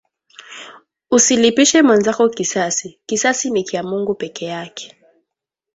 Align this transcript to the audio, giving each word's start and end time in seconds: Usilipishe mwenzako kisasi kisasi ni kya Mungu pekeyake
Usilipishe 1.11 1.81
mwenzako 1.81 2.29
kisasi 2.29 2.99
kisasi 3.05 3.49
ni 3.51 3.63
kya 3.63 3.83
Mungu 3.83 4.13
pekeyake 4.15 4.97